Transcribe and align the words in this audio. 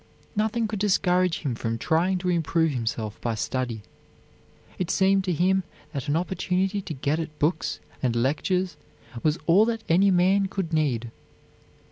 Nothing 0.35 0.67
could 0.67 0.79
discourage 0.79 1.41
him 1.41 1.53
from 1.53 1.77
trying 1.77 2.17
to 2.17 2.29
improve 2.29 2.71
himself 2.71 3.21
by 3.21 3.35
study. 3.35 3.83
It 4.79 4.89
seemed 4.89 5.23
to 5.25 5.31
him 5.31 5.61
that 5.93 6.07
an 6.07 6.15
opportunity 6.15 6.81
to 6.81 6.93
get 6.95 7.19
at 7.19 7.37
books 7.37 7.79
and 8.01 8.15
lectures 8.15 8.77
was 9.21 9.37
all 9.45 9.63
that 9.65 9.83
any 9.87 10.09
man 10.09 10.47
could 10.47 10.73
need. 10.73 11.11